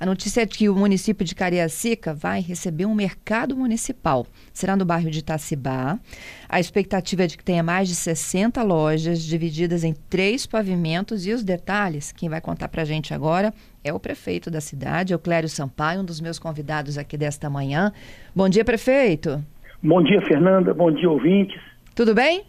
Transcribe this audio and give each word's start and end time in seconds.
A 0.00 0.06
notícia 0.06 0.40
é 0.40 0.46
que 0.46 0.66
o 0.66 0.74
município 0.74 1.26
de 1.26 1.34
Cariacica 1.34 2.14
vai 2.14 2.40
receber 2.40 2.86
um 2.86 2.94
mercado 2.94 3.54
municipal. 3.54 4.26
Será 4.50 4.74
no 4.74 4.82
bairro 4.82 5.10
de 5.10 5.18
Itacibá. 5.18 5.98
A 6.48 6.58
expectativa 6.58 7.24
é 7.24 7.26
de 7.26 7.36
que 7.36 7.44
tenha 7.44 7.62
mais 7.62 7.86
de 7.86 7.94
60 7.94 8.62
lojas 8.62 9.22
divididas 9.22 9.84
em 9.84 9.92
três 10.08 10.46
pavimentos 10.46 11.26
e 11.26 11.32
os 11.34 11.44
detalhes, 11.44 12.12
quem 12.12 12.30
vai 12.30 12.40
contar 12.40 12.68
para 12.68 12.80
a 12.80 12.84
gente 12.86 13.12
agora 13.12 13.52
é 13.84 13.92
o 13.92 14.00
prefeito 14.00 14.50
da 14.50 14.62
cidade, 14.62 15.12
Euclério 15.12 15.50
Sampaio, 15.50 16.00
um 16.00 16.04
dos 16.04 16.18
meus 16.18 16.38
convidados 16.38 16.96
aqui 16.96 17.18
desta 17.18 17.50
manhã. 17.50 17.92
Bom 18.34 18.48
dia, 18.48 18.64
prefeito. 18.64 19.44
Bom 19.82 20.02
dia, 20.02 20.22
Fernanda. 20.22 20.72
Bom 20.72 20.90
dia, 20.90 21.10
ouvintes. 21.10 21.60
Tudo 21.94 22.14
bem? 22.14 22.44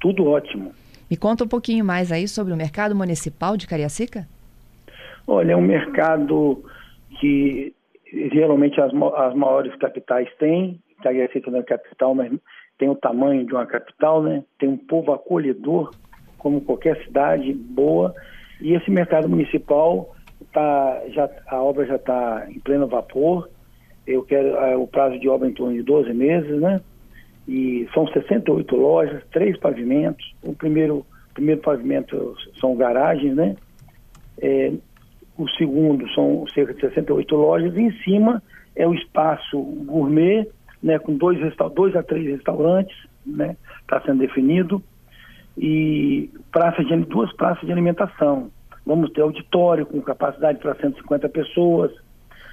Tudo 0.00 0.26
ótimo. 0.26 0.72
Me 1.08 1.16
conta 1.16 1.44
um 1.44 1.48
pouquinho 1.48 1.84
mais 1.84 2.10
aí 2.10 2.26
sobre 2.26 2.52
o 2.52 2.56
mercado 2.56 2.92
municipal 2.92 3.56
de 3.56 3.68
Cariacica. 3.68 4.26
Olha, 5.26 5.52
é 5.52 5.56
um 5.56 5.62
mercado 5.62 6.62
que 7.20 7.74
geralmente 8.32 8.80
as, 8.80 8.92
as 9.16 9.34
maiores 9.34 9.74
capitais 9.76 10.28
têm, 10.38 10.80
Cariacica 11.02 11.50
não 11.50 11.58
é 11.60 11.62
capital, 11.62 12.14
mas 12.14 12.32
tem 12.78 12.88
o 12.88 12.94
tamanho 12.94 13.44
de 13.44 13.52
uma 13.52 13.66
capital, 13.66 14.22
né? 14.22 14.44
Tem 14.58 14.68
um 14.68 14.76
povo 14.76 15.12
acolhedor, 15.12 15.92
como 16.38 16.60
qualquer 16.60 17.02
cidade 17.04 17.52
boa, 17.52 18.14
e 18.60 18.74
esse 18.74 18.90
mercado 18.90 19.28
municipal 19.28 20.14
tá, 20.52 21.02
já, 21.08 21.28
a 21.48 21.62
obra 21.62 21.86
já 21.86 21.96
está 21.96 22.46
em 22.48 22.60
pleno 22.60 22.86
vapor. 22.86 23.48
Eu 24.06 24.22
quero 24.24 24.48
é, 24.56 24.76
o 24.76 24.86
prazo 24.86 25.18
de 25.18 25.28
obra 25.28 25.48
em 25.48 25.52
torno 25.52 25.74
de 25.74 25.82
12 25.82 26.12
meses, 26.12 26.60
né? 26.60 26.80
E 27.46 27.88
são 27.92 28.06
68 28.06 28.76
lojas, 28.76 29.22
três 29.32 29.58
pavimentos. 29.58 30.34
O 30.42 30.54
primeiro, 30.54 31.04
primeiro 31.34 31.60
pavimento 31.60 32.36
são 32.60 32.76
garagens, 32.76 33.34
né? 33.34 33.56
É, 34.40 34.72
o 35.36 35.48
segundo 35.50 36.08
são 36.10 36.46
cerca 36.48 36.74
de 36.74 36.80
68 36.80 37.34
lojas, 37.34 37.74
e 37.76 37.80
em 37.80 37.92
cima 38.02 38.42
é 38.76 38.86
o 38.86 38.94
espaço 38.94 39.60
gourmet, 39.60 40.48
né, 40.82 40.98
com 40.98 41.16
dois, 41.16 41.38
dois 41.74 41.96
a 41.96 42.02
três 42.02 42.26
restaurantes, 42.26 42.96
né, 43.24 43.56
está 43.80 44.00
sendo 44.00 44.18
definido, 44.18 44.82
e 45.56 46.30
praça 46.50 46.82
de, 46.84 46.96
duas 47.04 47.32
praças 47.34 47.64
de 47.64 47.72
alimentação. 47.72 48.50
Vamos 48.84 49.10
ter 49.12 49.20
auditório 49.20 49.86
com 49.86 50.00
capacidade 50.00 50.58
para 50.58 50.74
150 50.74 51.28
pessoas, 51.28 51.92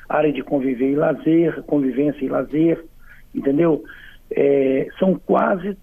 área 0.08 0.32
de 0.32 0.44
conviver 0.44 0.92
e 0.92 0.96
lazer, 0.96 1.64
convivência 1.64 2.24
e 2.24 2.30
lazer, 2.30 2.84
entendeu? 3.34 3.84
É, 4.32 4.88
são 5.00 5.16
quase 5.16 5.78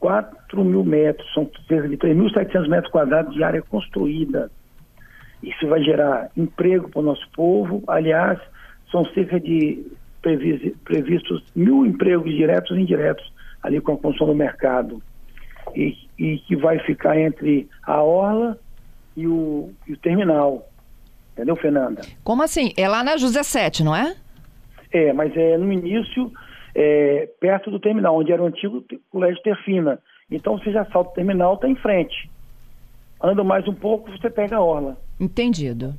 4 0.00 0.64
mil 0.64 0.84
metros, 0.84 1.32
são 1.32 1.48
cerca 1.68 1.88
de 1.88 1.96
3.700 1.96 2.68
metros 2.68 2.90
quadrados 2.90 3.34
de 3.34 3.42
área 3.42 3.62
construída. 3.62 4.50
Isso 5.56 5.68
vai 5.68 5.82
gerar 5.82 6.30
emprego 6.36 6.88
para 6.88 7.00
o 7.00 7.04
nosso 7.04 7.26
povo. 7.34 7.82
Aliás, 7.86 8.38
são 8.90 9.04
cerca 9.06 9.40
de 9.40 9.84
previstos 10.84 11.44
mil 11.54 11.86
empregos 11.86 12.32
diretos 12.34 12.76
e 12.76 12.80
indiretos 12.80 13.32
ali 13.62 13.80
com 13.80 13.92
a 13.92 13.96
construção 13.96 14.26
do 14.28 14.34
mercado. 14.34 15.02
E, 15.74 15.96
e 16.18 16.38
que 16.38 16.54
vai 16.54 16.78
ficar 16.80 17.18
entre 17.18 17.68
a 17.82 18.02
orla 18.02 18.58
e 19.16 19.26
o, 19.26 19.72
e 19.86 19.94
o 19.94 19.96
terminal. 19.96 20.68
Entendeu, 21.32 21.56
Fernanda? 21.56 22.02
Como 22.22 22.42
assim? 22.42 22.72
É 22.76 22.88
lá 22.88 23.02
na 23.02 23.16
José 23.16 23.42
7, 23.42 23.82
não 23.82 23.94
é? 23.94 24.14
É, 24.92 25.12
mas 25.12 25.36
é 25.36 25.58
no 25.58 25.72
início, 25.72 26.32
é, 26.74 27.28
perto 27.40 27.70
do 27.70 27.80
terminal, 27.80 28.16
onde 28.16 28.32
era 28.32 28.42
o 28.42 28.46
antigo 28.46 28.84
colégio 29.10 29.42
Terfina. 29.42 29.98
Então 30.30 30.58
você 30.58 30.70
já 30.70 30.84
salta 30.86 31.10
o 31.10 31.14
terminal, 31.14 31.54
está 31.54 31.68
em 31.68 31.76
frente. 31.76 32.30
Anda 33.20 33.42
mais 33.42 33.66
um 33.66 33.74
pouco, 33.74 34.10
você 34.10 34.30
pega 34.30 34.56
a 34.56 34.62
orla. 34.62 34.96
Entendido. 35.18 35.94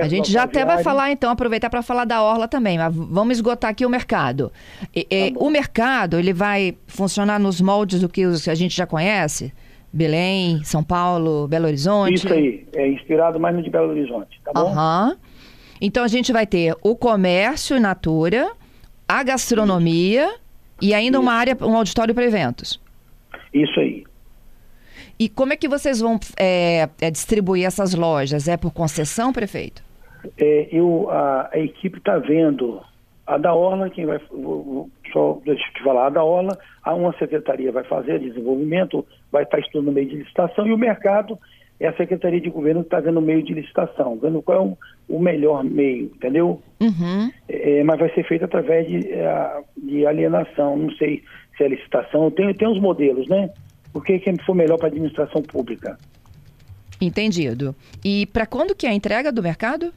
A 0.00 0.08
gente 0.08 0.32
já 0.32 0.44
até 0.44 0.64
vai 0.64 0.82
falar, 0.82 1.10
então, 1.10 1.30
aproveitar 1.30 1.68
para 1.68 1.82
falar 1.82 2.06
da 2.06 2.22
Orla 2.22 2.48
também, 2.48 2.78
mas 2.78 2.94
vamos 2.94 3.36
esgotar 3.36 3.70
aqui 3.70 3.84
o 3.84 3.90
mercado. 3.90 4.50
E, 4.94 5.04
tá 5.04 5.38
o 5.38 5.50
mercado, 5.50 6.18
ele 6.18 6.32
vai 6.32 6.74
funcionar 6.86 7.38
nos 7.38 7.60
moldes 7.60 8.00
do 8.00 8.08
que 8.08 8.24
a 8.24 8.54
gente 8.54 8.74
já 8.74 8.86
conhece? 8.86 9.52
Belém, 9.92 10.64
São 10.64 10.82
Paulo, 10.82 11.46
Belo 11.46 11.66
Horizonte? 11.66 12.14
Isso 12.14 12.32
aí, 12.32 12.66
é 12.72 12.88
inspirado 12.88 13.38
mais 13.38 13.54
no 13.54 13.62
de 13.62 13.68
Belo 13.68 13.90
Horizonte, 13.90 14.40
tá 14.42 14.52
bom? 14.54 14.72
Uhum. 14.72 15.14
Então 15.78 16.02
a 16.02 16.08
gente 16.08 16.32
vai 16.32 16.46
ter 16.46 16.74
o 16.80 16.96
comércio 16.96 17.78
natura, 17.78 18.52
a 19.06 19.22
gastronomia 19.22 20.24
Isso. 20.24 20.40
e 20.80 20.94
ainda 20.94 21.18
Isso. 21.18 21.22
uma 21.22 21.34
área, 21.34 21.54
um 21.60 21.76
auditório 21.76 22.14
para 22.14 22.24
eventos. 22.24 22.80
Isso 23.52 23.78
aí. 23.78 23.91
E 25.22 25.28
como 25.28 25.52
é 25.52 25.56
que 25.56 25.68
vocês 25.68 26.00
vão 26.00 26.18
é, 26.36 26.88
é, 27.00 27.08
distribuir 27.08 27.64
essas 27.64 27.94
lojas? 27.94 28.48
É 28.48 28.56
por 28.56 28.72
concessão, 28.72 29.32
prefeito? 29.32 29.80
É, 30.36 30.66
eu, 30.72 31.08
a, 31.10 31.48
a 31.52 31.58
equipe 31.60 31.98
está 31.98 32.18
vendo 32.18 32.82
a 33.24 33.38
da 33.38 33.54
Orla, 33.54 33.88
quem 33.88 34.04
vai, 34.04 34.18
vou, 34.32 34.90
só 35.12 35.40
deixa 35.44 35.62
eu 35.62 35.74
te 35.74 35.84
falar, 35.84 36.06
a 36.06 36.10
da 36.10 36.24
Orla, 36.24 36.58
a 36.82 36.92
uma 36.92 37.16
secretaria 37.18 37.70
vai 37.70 37.84
fazer 37.84 38.18
desenvolvimento, 38.18 39.06
vai 39.30 39.44
estar 39.44 39.58
tá 39.58 39.62
estudando 39.62 39.90
o 39.90 39.92
meio 39.92 40.08
de 40.08 40.16
licitação 40.16 40.66
e 40.66 40.72
o 40.72 40.78
mercado 40.78 41.38
é 41.78 41.86
a 41.86 41.96
Secretaria 41.96 42.40
de 42.40 42.50
Governo 42.50 42.80
que 42.80 42.88
está 42.88 42.98
vendo 42.98 43.18
o 43.18 43.22
meio 43.22 43.44
de 43.44 43.54
licitação, 43.54 44.18
vendo 44.20 44.42
qual 44.42 44.58
é 44.58 44.60
o, 44.60 44.78
o 45.16 45.20
melhor 45.20 45.62
meio, 45.62 46.06
entendeu? 46.16 46.60
Uhum. 46.80 47.30
É, 47.48 47.84
mas 47.84 48.00
vai 48.00 48.12
ser 48.12 48.24
feito 48.26 48.44
através 48.44 48.88
de, 48.88 49.12
é, 49.12 49.62
de 49.76 50.04
alienação, 50.04 50.76
não 50.76 50.90
sei 50.92 51.22
se 51.56 51.62
é 51.62 51.68
licitação, 51.68 52.28
tem, 52.32 52.52
tem 52.54 52.66
uns 52.66 52.80
modelos, 52.80 53.28
né? 53.28 53.50
O 53.94 54.00
que, 54.00 54.18
que 54.18 54.42
for 54.44 54.54
melhor 54.54 54.78
para 54.78 54.86
a 54.86 54.90
administração 54.90 55.42
pública. 55.42 55.98
Entendido. 57.00 57.74
E 58.04 58.26
para 58.26 58.46
quando 58.46 58.74
que 58.74 58.86
é 58.86 58.90
a 58.90 58.94
entrega 58.94 59.32
do 59.32 59.42
mercado? 59.42 59.92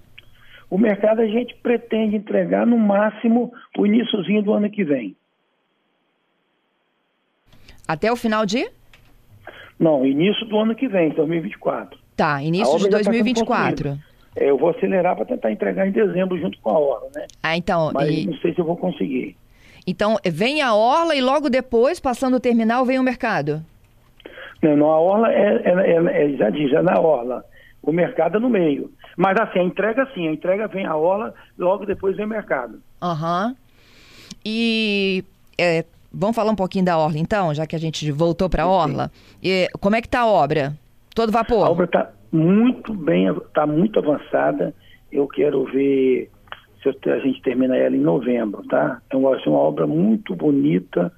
O 0.69 0.77
mercado 0.77 1.21
a 1.21 1.27
gente 1.27 1.55
pretende 1.61 2.15
entregar 2.15 2.65
no 2.65 2.77
máximo 2.77 3.53
o 3.77 3.85
iníciozinho 3.85 4.41
do 4.41 4.53
ano 4.53 4.69
que 4.69 4.83
vem. 4.83 5.15
Até 7.87 8.11
o 8.11 8.15
final 8.15 8.45
de? 8.45 8.67
Não, 9.79 10.05
início 10.05 10.45
do 10.47 10.57
ano 10.57 10.73
que 10.73 10.87
vem, 10.87 11.09
2024. 11.09 11.99
Tá, 12.15 12.41
início 12.41 12.79
de 12.79 12.89
2024. 12.89 13.91
Tá 13.91 13.99
é, 14.35 14.49
eu 14.49 14.57
vou 14.57 14.69
acelerar 14.69 15.15
para 15.15 15.25
tentar 15.25 15.51
entregar 15.51 15.87
em 15.87 15.91
dezembro 15.91 16.37
junto 16.39 16.59
com 16.59 16.69
a 16.69 16.79
hora, 16.79 17.05
né? 17.15 17.25
Ah, 17.41 17.55
então. 17.55 17.91
Mas 17.93 18.09
e... 18.09 18.25
não 18.25 18.37
sei 18.37 18.53
se 18.53 18.59
eu 18.59 18.65
vou 18.65 18.75
conseguir. 18.75 19.37
Então, 19.87 20.17
vem 20.25 20.61
a 20.61 20.73
orla 20.73 21.15
e 21.15 21.21
logo 21.21 21.49
depois, 21.49 21.99
passando 21.99 22.37
o 22.37 22.39
terminal, 22.39 22.83
vem 22.85 22.97
o 22.97 23.03
mercado? 23.03 23.63
Não, 24.61 24.75
não 24.75 24.91
a 24.91 24.99
orla 24.99 25.31
é, 25.31 25.61
é, 25.63 25.91
é, 25.91 26.25
é, 26.25 26.37
já 26.37 26.49
diz, 26.49 26.71
é 26.73 26.81
na 26.81 26.99
orla. 26.99 27.43
O 27.81 27.91
mercado 27.91 28.37
é 28.37 28.39
no 28.39 28.49
meio. 28.49 28.91
Mas 29.15 29.37
assim, 29.39 29.59
a 29.59 29.63
entrega 29.63 30.07
sim, 30.13 30.27
a 30.27 30.31
entrega 30.31 30.67
vem 30.67 30.85
a 30.85 30.95
orla, 30.95 31.33
logo 31.57 31.85
depois 31.85 32.15
vem 32.17 32.25
o 32.25 32.29
mercado. 32.29 32.79
Aham. 33.01 33.47
Uhum. 33.47 33.55
E 34.45 35.23
é, 35.57 35.85
vamos 36.11 36.35
falar 36.35 36.51
um 36.51 36.55
pouquinho 36.55 36.85
da 36.85 36.97
orla 36.97 37.17
então, 37.17 37.53
já 37.53 37.65
que 37.65 37.75
a 37.75 37.79
gente 37.79 38.11
voltou 38.11 38.49
para 38.49 38.63
a 38.63 38.67
orla. 38.67 39.11
E, 39.41 39.67
como 39.79 39.95
é 39.95 40.01
que 40.01 40.07
está 40.07 40.21
a 40.21 40.27
obra? 40.27 40.73
Todo 41.13 41.31
vapor? 41.31 41.65
A 41.65 41.69
obra 41.69 41.85
está 41.85 42.11
muito 42.31 42.93
bem, 42.93 43.27
está 43.27 43.65
muito 43.65 43.99
avançada. 43.99 44.73
Eu 45.11 45.27
quero 45.27 45.63
ver 45.65 46.29
se 46.83 47.09
a 47.09 47.19
gente 47.19 47.41
termina 47.41 47.75
ela 47.75 47.95
em 47.95 48.01
novembro, 48.01 48.61
tá? 48.67 49.01
É 49.09 49.15
uma, 49.15 49.35
é 49.35 49.49
uma 49.49 49.59
obra 49.59 49.87
muito 49.87 50.35
bonita, 50.35 51.11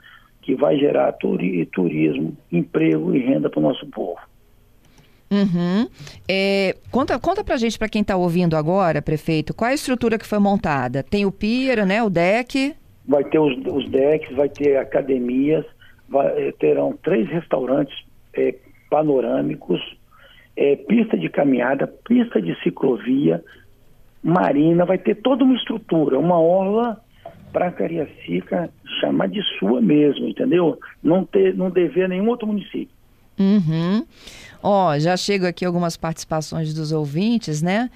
que 0.47 0.55
vai 0.55 0.79
gerar 0.79 1.11
turi 1.11 1.65
turismo, 1.65 2.33
emprego 2.49 3.13
e 3.13 3.19
renda 3.19 3.49
para 3.49 3.59
o 3.59 3.63
nosso 3.63 3.85
povo. 3.87 4.17
Uhum. 5.29 5.89
É, 6.25 6.73
conta, 6.89 7.19
conta 7.19 7.43
pra 7.43 7.57
gente, 7.57 7.77
para 7.77 7.89
quem 7.89 8.01
está 8.01 8.15
ouvindo 8.15 8.55
agora, 8.55 9.01
prefeito, 9.01 9.53
qual 9.53 9.67
é 9.67 9.73
a 9.73 9.75
estrutura 9.75 10.17
que 10.17 10.25
foi 10.25 10.39
montada? 10.39 11.03
Tem 11.03 11.25
o 11.25 11.33
pier, 11.33 11.85
né, 11.85 12.01
o 12.01 12.09
deck? 12.09 12.73
Vai 13.05 13.25
ter 13.25 13.39
os, 13.39 13.57
os 13.57 13.89
decks, 13.89 14.33
vai 14.37 14.47
ter 14.47 14.77
academias, 14.77 15.65
vai, 16.07 16.27
eh, 16.47 16.53
terão 16.53 16.97
três 17.03 17.27
restaurantes 17.27 17.93
é, 18.33 18.55
panorâmicos, 18.89 19.81
é, 20.55 20.77
pista 20.77 21.17
de 21.17 21.27
caminhada, 21.27 21.87
pista 22.07 22.41
de 22.41 22.57
ciclovia, 22.63 23.43
marina, 24.23 24.85
vai 24.85 24.97
ter 24.97 25.15
toda 25.15 25.43
uma 25.43 25.55
estrutura, 25.55 26.17
uma 26.17 26.39
orla 26.39 27.01
para 27.57 27.71
Cariacica 27.71 28.69
chamar 28.99 29.29
de 29.29 29.41
sua 29.57 29.81
mesmo, 29.81 30.27
entendeu? 30.27 30.77
Não 31.01 31.25
ter, 31.25 31.55
não 31.55 31.71
dever 31.71 32.07
nenhum 32.07 32.29
outro 32.29 32.45
município. 32.45 32.95
Uhum. 33.39 34.05
Ó, 34.61 34.95
já 34.99 35.17
chego 35.17 35.47
aqui 35.47 35.65
algumas 35.65 35.97
participações 35.97 36.71
dos 36.71 36.91
ouvintes, 36.91 37.63
né? 37.63 37.89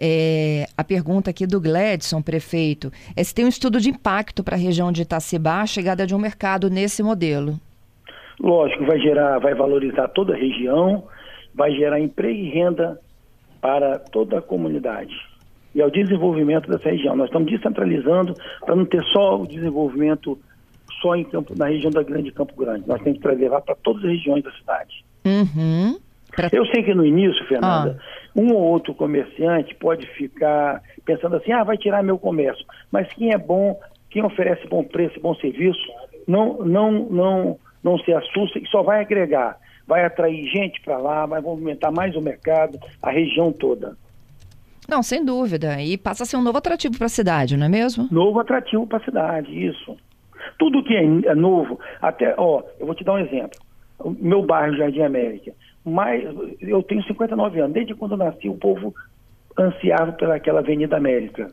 É, 0.00 0.66
a 0.76 0.84
pergunta 0.84 1.30
aqui 1.30 1.48
do 1.48 1.60
Gladson, 1.60 2.22
prefeito, 2.22 2.92
é 3.16 3.24
se 3.24 3.34
tem 3.34 3.44
um 3.44 3.48
estudo 3.48 3.80
de 3.80 3.90
impacto 3.90 4.44
para 4.44 4.54
a 4.54 4.58
região 4.58 4.92
de 4.92 5.02
Itacibá 5.02 5.62
a 5.62 5.66
chegada 5.66 6.06
de 6.06 6.14
um 6.14 6.18
mercado 6.20 6.70
nesse 6.70 7.02
modelo. 7.02 7.58
Lógico, 8.38 8.86
vai 8.86 9.00
gerar, 9.00 9.40
vai 9.40 9.52
valorizar 9.52 10.06
toda 10.06 10.32
a 10.32 10.36
região, 10.36 11.02
vai 11.52 11.72
gerar 11.72 11.98
emprego 11.98 12.38
e 12.38 12.50
renda 12.50 13.00
para 13.60 13.98
toda 13.98 14.38
a 14.38 14.42
comunidade 14.42 15.16
e 15.78 15.82
ao 15.82 15.90
desenvolvimento 15.90 16.68
dessa 16.68 16.90
região. 16.90 17.14
Nós 17.14 17.28
estamos 17.28 17.48
descentralizando 17.48 18.34
para 18.66 18.74
não 18.74 18.84
ter 18.84 19.00
só 19.12 19.40
o 19.40 19.46
desenvolvimento 19.46 20.36
só 21.00 21.14
em 21.14 21.22
Campo, 21.22 21.54
na 21.56 21.66
região 21.68 21.92
da 21.92 22.02
Grande 22.02 22.32
Campo 22.32 22.52
Grande. 22.56 22.82
Nós 22.88 23.00
temos 23.00 23.20
que 23.20 23.28
levar 23.28 23.60
para 23.60 23.76
todas 23.76 24.02
as 24.04 24.10
regiões 24.10 24.42
da 24.42 24.50
cidade. 24.50 25.04
Uhum. 25.24 25.96
Pra... 26.34 26.48
Eu 26.52 26.66
sei 26.66 26.82
que 26.82 26.92
no 26.92 27.06
início, 27.06 27.46
Fernanda, 27.46 27.96
ah. 27.96 28.30
um 28.34 28.52
ou 28.52 28.60
outro 28.60 28.92
comerciante 28.92 29.72
pode 29.76 30.04
ficar 30.14 30.82
pensando 31.04 31.36
assim, 31.36 31.52
ah, 31.52 31.62
vai 31.62 31.76
tirar 31.76 32.02
meu 32.02 32.18
comércio. 32.18 32.66
Mas 32.90 33.06
quem 33.12 33.32
é 33.32 33.38
bom, 33.38 33.78
quem 34.10 34.24
oferece 34.24 34.66
bom 34.66 34.82
preço, 34.82 35.20
bom 35.20 35.36
serviço, 35.36 35.78
não, 36.26 36.58
não, 36.58 36.90
não, 36.90 37.58
não 37.84 37.98
se 37.98 38.12
assusta 38.12 38.58
e 38.58 38.66
só 38.66 38.82
vai 38.82 39.00
agregar. 39.00 39.56
Vai 39.86 40.04
atrair 40.04 40.44
gente 40.48 40.80
para 40.80 40.98
lá, 40.98 41.24
vai 41.24 41.40
movimentar 41.40 41.92
mais 41.92 42.16
o 42.16 42.20
mercado, 42.20 42.80
a 43.00 43.12
região 43.12 43.52
toda. 43.52 43.96
Não, 44.88 45.02
sem 45.02 45.24
dúvida. 45.24 45.80
E 45.82 45.98
passa 45.98 46.22
a 46.22 46.26
ser 46.26 46.36
um 46.36 46.42
novo 46.42 46.58
atrativo 46.58 46.96
para 46.96 47.06
a 47.06 47.10
cidade, 47.10 47.56
não 47.56 47.66
é 47.66 47.68
mesmo? 47.68 48.08
Novo 48.10 48.40
atrativo 48.40 48.86
para 48.86 48.98
a 48.98 49.04
cidade, 49.04 49.66
isso. 49.66 49.96
Tudo 50.58 50.82
que 50.82 50.94
é, 50.94 51.04
é 51.04 51.34
novo, 51.34 51.78
até, 52.00 52.34
ó, 52.38 52.62
eu 52.80 52.86
vou 52.86 52.94
te 52.94 53.04
dar 53.04 53.14
um 53.14 53.18
exemplo. 53.18 53.58
O 53.98 54.10
meu 54.10 54.42
bairro 54.42 54.76
Jardim 54.76 55.02
América, 55.02 55.52
mas 55.84 56.24
eu 56.60 56.82
tenho 56.84 57.02
59 57.02 57.60
anos, 57.60 57.74
desde 57.74 57.94
quando 57.94 58.12
eu 58.12 58.18
nasci 58.18 58.48
o 58.48 58.56
povo 58.56 58.94
ansiava 59.58 60.12
pelaquela 60.12 60.60
Avenida 60.60 60.96
América. 60.96 61.48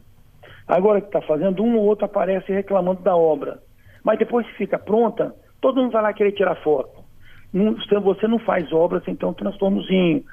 Agora 0.68 1.02
que 1.02 1.08
está 1.08 1.22
fazendo, 1.22 1.64
um 1.64 1.76
ou 1.78 1.86
outro 1.86 2.06
aparece 2.06 2.52
reclamando 2.52 3.02
da 3.02 3.16
obra. 3.16 3.60
Mas 4.04 4.20
depois 4.20 4.46
que 4.48 4.58
fica 4.58 4.78
pronta, 4.78 5.36
todo 5.60 5.82
mundo 5.82 5.92
vai 5.92 6.04
lá 6.04 6.14
querer 6.14 6.32
tirar 6.32 6.56
foto. 6.64 7.04
Não, 7.52 7.76
você 8.02 8.28
não 8.28 8.40
faz 8.40 8.72
obra 8.72 9.02
sem 9.06 9.16
ter 9.16 9.26
um 9.26 9.34
transtornozinho. 9.34 10.24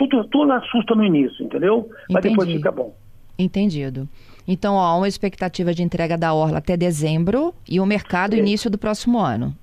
Tudo, 0.00 0.24
tudo 0.28 0.50
assusta 0.52 0.94
no 0.94 1.04
início, 1.04 1.44
entendeu? 1.44 1.90
Mas 2.08 2.24
Entendi. 2.24 2.28
depois 2.30 2.56
fica 2.56 2.72
bom. 2.72 2.94
Entendido. 3.38 4.08
Então, 4.48 4.74
ó, 4.74 4.96
uma 4.96 5.06
expectativa 5.06 5.74
de 5.74 5.82
entrega 5.82 6.16
da 6.16 6.32
Orla 6.32 6.56
até 6.56 6.74
dezembro 6.74 7.54
e 7.68 7.78
o 7.78 7.84
mercado 7.84 8.34
é. 8.34 8.38
início 8.38 8.70
do 8.70 8.78
próximo 8.78 9.18
ano. 9.18 9.54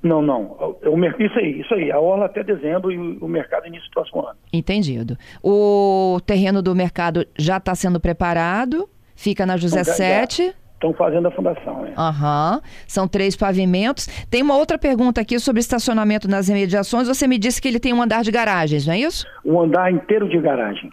Não, 0.00 0.22
não. 0.22 0.76
O, 0.86 1.04
isso 1.18 1.38
aí, 1.40 1.60
isso 1.60 1.74
aí. 1.74 1.90
A 1.90 1.98
Orla 1.98 2.26
até 2.26 2.44
dezembro 2.44 2.92
e 2.92 2.96
o, 2.96 3.26
mercado 3.26 3.66
início 3.66 3.88
do 3.90 3.94
próximo 3.94 4.20
ano. 4.24 4.38
Entendido. 4.52 5.18
O 5.42 6.20
terreno 6.24 6.62
do 6.62 6.72
mercado 6.72 7.26
já 7.36 7.56
está 7.56 7.74
sendo 7.74 7.98
preparado, 7.98 8.88
fica 9.16 9.44
na 9.44 9.56
José 9.56 9.80
então, 9.80 9.94
7. 9.94 10.54
Estão 10.80 10.94
fazendo 10.94 11.28
a 11.28 11.30
fundação, 11.30 11.82
né? 11.82 11.92
Aham. 11.94 12.54
Uhum. 12.54 12.70
São 12.86 13.06
três 13.06 13.36
pavimentos. 13.36 14.06
Tem 14.30 14.42
uma 14.42 14.56
outra 14.56 14.78
pergunta 14.78 15.20
aqui 15.20 15.38
sobre 15.38 15.60
estacionamento 15.60 16.26
nas 16.26 16.48
imediações. 16.48 17.06
Você 17.06 17.28
me 17.28 17.36
disse 17.36 17.60
que 17.60 17.68
ele 17.68 17.78
tem 17.78 17.92
um 17.92 18.00
andar 18.00 18.22
de 18.22 18.32
garagens, 18.32 18.86
não 18.86 18.94
é 18.94 19.00
isso? 19.00 19.26
Um 19.44 19.60
andar 19.60 19.92
inteiro 19.92 20.26
de 20.26 20.40
garagem 20.40 20.90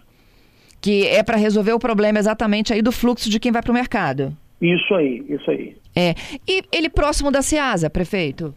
que 0.80 1.06
é 1.06 1.22
para 1.22 1.36
resolver 1.36 1.72
o 1.72 1.78
problema 1.78 2.18
exatamente 2.18 2.72
aí 2.72 2.82
do 2.82 2.92
fluxo 2.92 3.28
de 3.28 3.40
quem 3.40 3.50
vai 3.50 3.62
para 3.62 3.70
o 3.72 3.74
mercado. 3.74 4.32
Isso 4.60 4.94
aí, 4.94 5.24
isso 5.28 5.50
aí. 5.50 5.76
É. 5.94 6.14
E 6.46 6.62
ele 6.72 6.88
próximo 6.88 7.30
da 7.30 7.42
Ceasa, 7.42 7.90
prefeito? 7.90 8.54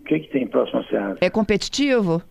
O 0.00 0.04
que, 0.04 0.20
que 0.20 0.28
tem 0.28 0.46
próximo 0.46 0.80
à 0.80 0.84
Ceasa? 0.84 1.18
É 1.20 1.28
competitivo? 1.28 2.22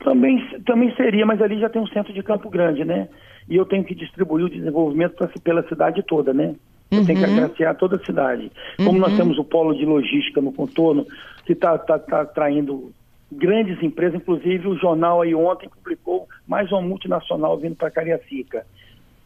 Também, 0.00 0.42
também 0.66 0.94
seria, 0.96 1.24
mas 1.24 1.40
ali 1.40 1.60
já 1.60 1.68
tem 1.68 1.80
um 1.80 1.86
centro 1.88 2.12
de 2.12 2.22
Campo 2.22 2.50
Grande, 2.50 2.84
né? 2.84 3.08
E 3.52 3.56
eu 3.56 3.66
tenho 3.66 3.84
que 3.84 3.94
distribuir 3.94 4.46
o 4.46 4.48
desenvolvimento 4.48 5.14
pra, 5.14 5.28
pela 5.44 5.62
cidade 5.68 6.02
toda, 6.02 6.32
né? 6.32 6.54
Eu 6.90 7.00
uhum. 7.00 7.04
tenho 7.04 7.18
que 7.18 7.26
uhum. 7.26 7.36
agraciar 7.36 7.76
toda 7.76 7.96
a 7.96 8.04
cidade. 8.06 8.50
Como 8.78 8.92
uhum. 8.92 8.98
nós 8.98 9.14
temos 9.14 9.36
o 9.36 9.44
polo 9.44 9.74
de 9.74 9.84
logística 9.84 10.40
no 10.40 10.54
contorno, 10.54 11.06
que 11.44 11.52
está 11.52 11.76
tá, 11.76 11.98
tá 11.98 12.24
traindo 12.24 12.90
grandes 13.30 13.82
empresas, 13.82 14.18
inclusive 14.18 14.66
o 14.68 14.78
jornal 14.78 15.20
aí 15.20 15.34
ontem 15.34 15.68
publicou 15.68 16.26
mais 16.46 16.72
uma 16.72 16.80
multinacional 16.80 17.58
vindo 17.58 17.76
para 17.76 17.90
Cariacica. 17.90 18.64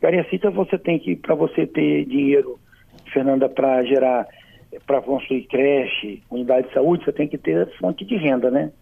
Cariacica 0.00 0.50
você 0.50 0.76
tem 0.76 0.98
que, 0.98 1.14
para 1.14 1.36
você 1.36 1.64
ter 1.64 2.04
dinheiro, 2.06 2.58
Fernanda, 3.12 3.48
para 3.48 3.84
gerar, 3.84 4.26
para 4.88 5.00
construir 5.02 5.44
creche, 5.44 6.20
unidade 6.28 6.66
de 6.66 6.74
saúde, 6.74 7.04
você 7.04 7.12
tem 7.12 7.28
que 7.28 7.38
ter 7.38 7.68
fonte 7.78 8.04
de 8.04 8.16
renda, 8.16 8.50
né? 8.50 8.72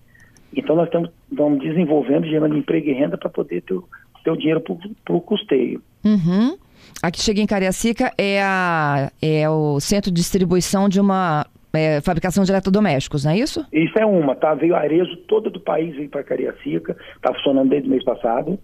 Então 0.57 0.75
nós 0.75 0.87
estamos, 0.87 1.11
estamos 1.31 1.59
desenvolvendo, 1.59 2.27
gerando 2.27 2.57
emprego 2.57 2.89
e 2.89 2.95
renda 2.95 3.19
para 3.19 3.29
poder 3.29 3.61
ter, 3.61 3.79
ter 4.25 4.31
o 4.31 4.37
dinheiro 4.37 4.61
para 4.61 5.15
o 5.15 5.21
custeio. 5.21 5.81
Uhum. 6.03 6.57
Aqui 7.03 7.21
chega 7.21 7.41
em 7.41 7.47
Cariacica 7.47 8.13
é, 8.17 8.43
a, 8.43 9.13
é 9.21 9.49
o 9.49 9.79
centro 9.79 10.11
de 10.11 10.17
distribuição 10.17 10.89
de 10.89 10.99
uma 10.99 11.47
é, 11.73 12.01
fabricação 12.01 12.45
de 12.45 12.51
eletrodomésticos, 12.51 13.25
não 13.25 13.33
é 13.33 13.39
isso? 13.39 13.65
Isso 13.73 13.99
é 13.99 14.07
uma, 14.07 14.35
tá? 14.35 14.55
Veio 14.55 14.75
Arezo 14.75 15.17
todo 15.29 15.51
do 15.51 15.61
país, 15.61 15.95
veio 15.95 16.09
para 16.09 16.23
Cariacica, 16.23 16.97
tá 17.21 17.33
funcionando 17.35 17.69
desde 17.69 17.89
o 17.89 17.91
mês 17.91 18.05
passado, 18.05 18.59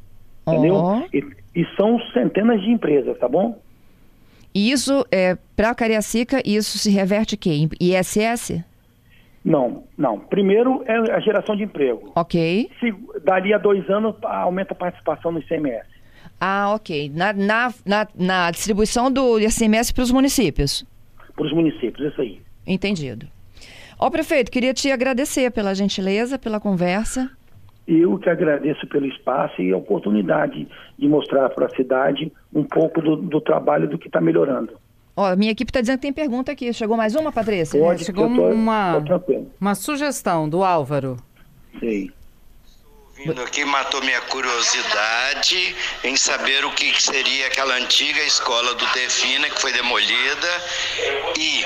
oh. 0.47 0.53
entendeu? 0.53 1.07
E, 1.13 1.61
e, 1.61 1.67
são 1.77 2.01
centenas 2.13 2.61
de 2.63 2.71
empresas, 2.71 3.19
tá 3.19 3.29
bom? 3.29 3.59
E 4.55 4.71
isso, 4.73 5.05
é, 5.13 5.37
para 5.55 5.75
Cariacica, 5.75 6.43
isso 6.45 6.79
se 6.79 6.91
reverte 6.91 7.37
quê? 7.37 7.51
Em 7.51 7.69
ISS? 7.79 8.65
Não, 9.45 9.85
não. 9.97 10.19
Primeiro 10.19 10.83
é 10.87 10.97
a 11.13 11.21
geração 11.21 11.57
de 11.57 11.65
emprego. 11.65 12.13
Ok. 12.15 12.71
Se, 12.79 12.95
dali 13.25 13.55
a 13.55 13.59
dois 13.59 13.89
anos 13.89 14.15
aumenta 14.23 14.73
a 14.73 14.77
participação 14.77 15.33
no 15.33 15.39
ICMS. 15.39 15.89
Ah, 16.41 16.75
ok. 16.75 17.11
Na, 17.15 17.33
na, 17.33 17.75
na, 17.85 18.09
na 18.15 18.51
distribuição 18.51 19.11
do 19.11 19.39
ICMS 19.39 19.93
para 19.93 20.03
os 20.03 20.11
municípios? 20.11 20.85
Para 21.35 21.47
os 21.47 21.53
municípios, 21.53 22.13
isso 22.13 22.21
aí. 22.21 22.41
Entendido. 22.67 23.27
Ó, 23.99 24.09
prefeito, 24.11 24.51
queria 24.51 24.73
te 24.73 24.91
agradecer 24.91 25.51
pela 25.51 25.75
gentileza, 25.75 26.39
pela 26.39 26.59
conversa. 26.59 27.31
Eu 27.87 28.19
que 28.19 28.31
agradeço 28.31 28.87
pelo 28.87 29.07
espaço 29.07 29.61
e 29.61 29.73
a 29.73 29.77
oportunidade 29.77 30.69
de 30.99 31.09
mostrar 31.09 31.51
para 31.51 31.67
a 31.67 31.71
cidade 31.71 32.33
um 32.55 32.63
pouco 32.63 33.03
do, 33.03 33.17
do 33.17 33.41
trabalho 33.41 33.89
do 33.89 33.99
que 33.99 34.07
está 34.07 34.21
melhorando. 34.21 34.73
Ó, 35.21 35.37
minha 35.37 35.53
equipe 35.53 35.69
está 35.69 35.83
dizendo 35.83 35.99
que 35.99 36.03
tem 36.03 36.13
pergunta 36.15 36.51
aqui. 36.51 36.73
Chegou 36.73 36.97
mais 36.97 37.15
uma, 37.15 37.31
Patrícia? 37.31 37.79
Pode, 37.79 38.07
Chegou 38.07 38.27
tô, 38.35 38.49
uma, 38.49 39.05
uma 39.61 39.75
sugestão 39.75 40.49
do 40.49 40.65
Álvaro. 40.65 41.19
Sei 41.79 42.11
vindo 43.23 43.43
aqui 43.43 43.63
matou 43.67 44.01
minha 44.01 44.21
curiosidade 44.23 45.77
em 46.05 46.17
saber 46.17 46.65
o 46.65 46.71
que 46.71 47.03
seria 47.03 47.49
aquela 47.49 47.75
antiga 47.75 48.23
escola 48.23 48.75
do 48.75 48.87
Defina 48.95 49.51
que 49.51 49.61
foi 49.61 49.73
demolida 49.75 50.49
e 51.39 51.63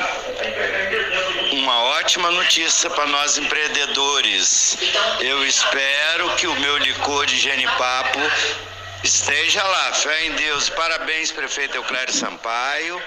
uma 1.55 1.81
ótima 2.01 2.33
notícia 2.33 2.91
para 2.91 3.07
nós 3.07 3.39
empreendedores. 3.39 4.77
Eu 5.21 5.47
espero 5.47 6.35
que 6.35 6.49
o 6.49 6.59
meu 6.59 6.77
licor 6.79 7.25
de 7.27 7.37
genipapo 7.37 8.19
Esteja 9.05 9.63
lá, 9.63 9.93
fé 9.93 10.29
em 10.29 10.35
Deus. 10.35 10.71
Parabéns, 10.71 11.31
prefeito 11.31 11.77
Euclério 11.77 12.11
Sampaio. 12.11 12.99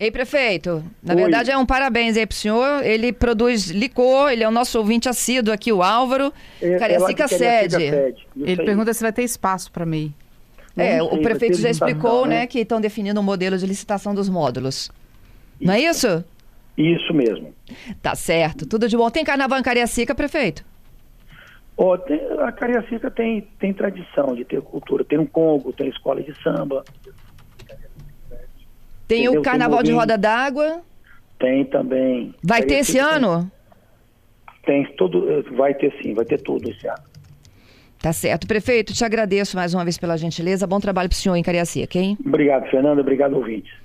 Ei, 0.00 0.10
prefeito, 0.10 0.82
na 1.02 1.12
Oi. 1.12 1.20
verdade 1.20 1.50
é 1.50 1.58
um 1.58 1.66
parabéns 1.66 2.16
aí 2.16 2.26
pro 2.26 2.34
senhor. 2.34 2.82
Ele 2.82 3.12
produz 3.12 3.66
licor, 3.66 4.30
ele 4.30 4.42
é 4.42 4.48
o 4.48 4.50
nosso 4.50 4.78
ouvinte 4.78 5.10
assíduo 5.10 5.52
aqui, 5.52 5.70
o 5.70 5.82
Álvaro. 5.82 6.32
É, 6.60 6.78
Cariacica 6.78 7.28
Sede. 7.28 7.76
Sede. 7.76 8.26
Ele 8.34 8.64
pergunta 8.64 8.94
se 8.94 9.02
vai 9.02 9.12
ter 9.12 9.24
espaço 9.24 9.70
para 9.70 9.84
mim. 9.84 10.14
É, 10.74 11.02
o 11.02 11.18
prefeito 11.18 11.58
já 11.58 11.68
explicou, 11.68 12.24
né, 12.24 12.40
né, 12.40 12.46
que 12.46 12.60
estão 12.60 12.80
definindo 12.80 13.20
um 13.20 13.22
modelo 13.22 13.58
de 13.58 13.66
licitação 13.66 14.14
dos 14.14 14.30
módulos. 14.30 14.90
Isso. 15.60 15.66
Não 15.66 15.74
é 15.74 15.80
isso? 15.80 16.24
Isso 16.78 17.12
mesmo. 17.12 17.54
Tá 18.00 18.14
certo. 18.14 18.64
Tudo 18.64 18.88
de 18.88 18.96
bom. 18.96 19.10
Tem 19.10 19.22
carnaval 19.22 19.58
em 19.58 19.62
Cariacica, 19.62 20.14
prefeito? 20.14 20.64
Oh, 21.76 21.96
tem, 21.98 22.20
a 22.40 22.52
Cariacica 22.52 23.10
tem, 23.10 23.40
tem 23.58 23.72
tradição 23.72 24.34
de 24.34 24.44
ter 24.44 24.60
cultura. 24.60 25.04
Tem 25.04 25.18
um 25.18 25.26
Congo, 25.26 25.72
tem 25.72 25.88
escola 25.88 26.22
de 26.22 26.34
samba. 26.42 26.84
Tem 29.08 29.24
Entendeu? 29.24 29.40
o 29.40 29.42
Carnaval 29.42 29.78
tem 29.78 29.86
de 29.86 29.92
Roda 29.92 30.16
d'Água? 30.18 30.82
Tem 31.38 31.64
também. 31.64 32.34
Vai 32.42 32.60
Cariacica 32.60 32.66
ter 32.66 32.74
esse 32.80 32.98
ano? 32.98 33.50
Tem, 34.64 34.84
todo, 34.96 35.44
vai 35.56 35.74
ter 35.74 35.92
sim, 36.02 36.14
vai 36.14 36.24
ter 36.24 36.40
tudo 36.40 36.70
esse 36.70 36.86
ano. 36.86 37.02
Tá 38.00 38.12
certo. 38.12 38.46
Prefeito, 38.46 38.92
te 38.92 39.04
agradeço 39.04 39.56
mais 39.56 39.74
uma 39.74 39.84
vez 39.84 39.96
pela 39.96 40.16
gentileza. 40.16 40.66
Bom 40.66 40.80
trabalho 40.80 41.08
para 41.08 41.14
o 41.14 41.18
senhor 41.18 41.36
em 41.36 41.42
Cariacica, 41.42 41.98
hein? 41.98 42.18
Obrigado, 42.24 42.68
Fernando. 42.68 42.98
Obrigado, 42.98 43.34
ouvintes. 43.36 43.81